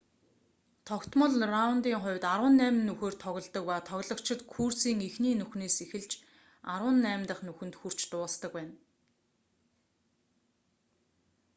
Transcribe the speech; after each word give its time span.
тогтмол 0.87 1.33
раундын 1.53 1.97
хувьд 2.03 2.23
арван 2.33 2.55
найман 2.59 2.85
нүхээр 2.87 3.15
тоглодог 3.23 3.63
ба 3.69 3.77
тоглогчид 3.89 4.39
курсын 4.53 4.97
эхний 5.07 5.35
нүхнээс 5.41 5.75
эхэлж 5.85 6.11
арван 6.73 6.97
найм 7.05 7.21
дахь 7.29 7.43
нүхэнд 7.47 7.75
хүрч 7.77 7.99
дуусдаг 8.11 8.51
байна 8.57 8.75